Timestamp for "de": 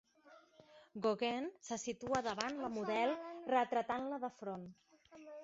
4.27-4.33